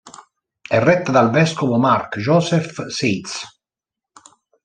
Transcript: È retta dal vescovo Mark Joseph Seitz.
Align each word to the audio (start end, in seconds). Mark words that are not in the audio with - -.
È 0.67 0.79
retta 0.79 1.11
dal 1.11 1.29
vescovo 1.29 1.77
Mark 1.77 2.17
Joseph 2.17 2.87
Seitz. 2.87 3.45